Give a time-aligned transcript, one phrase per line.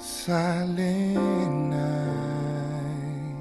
[0.00, 3.36] silent night,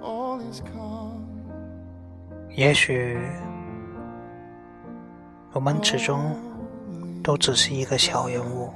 [0.00, 1.20] All is calm.
[2.56, 3.18] 也许
[5.52, 6.34] 我们始终
[7.22, 8.72] 都只是一个小人物，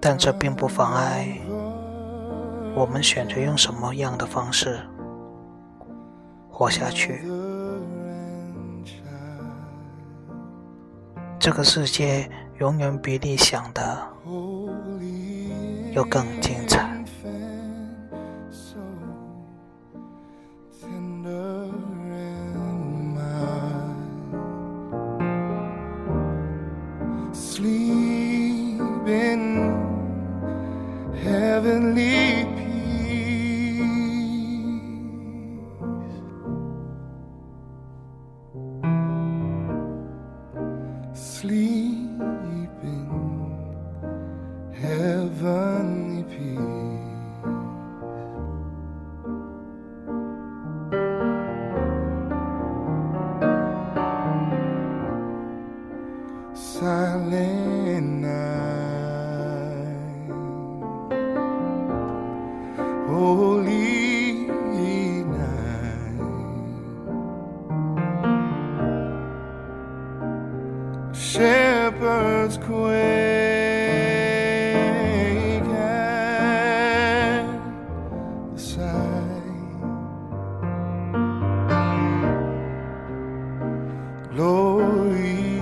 [0.00, 1.38] 但这并不妨碍
[2.74, 4.78] 我们选择用什么样的方式
[6.50, 7.22] 活下去。
[11.38, 14.06] 这个世界永远比你想的
[15.94, 16.88] 要更精彩。
[18.50, 18.80] so
[20.80, 21.70] tender
[22.12, 23.94] and mild.
[27.32, 29.42] Sleep in
[31.22, 32.47] heavenly
[63.18, 64.46] holy
[65.24, 66.20] night.
[71.12, 72.88] Shepherds quake
[75.74, 77.42] at
[78.52, 79.42] the sight.
[84.34, 85.60] Glory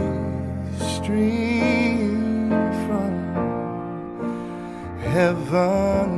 [0.93, 2.51] stream
[2.85, 3.13] from
[5.01, 6.16] heaven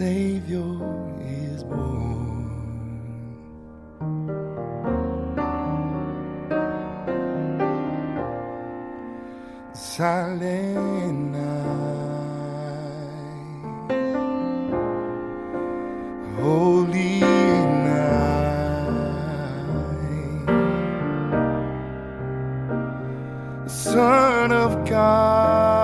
[0.00, 0.80] Savior
[1.20, 2.48] is born.
[9.74, 11.50] Silent night,
[16.40, 18.40] holy night,
[23.68, 25.79] Son of God,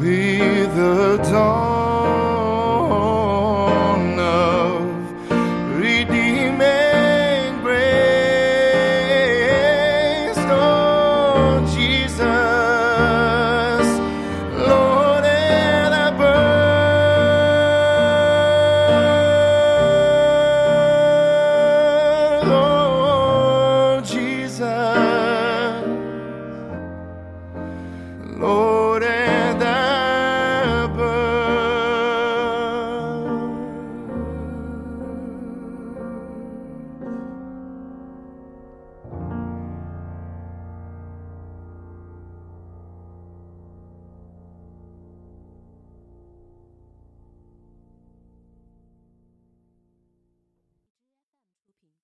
[0.00, 1.79] With the dawn.